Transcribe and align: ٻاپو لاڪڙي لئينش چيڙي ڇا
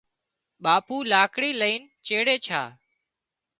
ٻاپو 0.63 0.97
لاڪڙي 1.11 1.51
لئينش 1.61 1.85
چيڙي 2.05 2.35
ڇا 2.45 2.61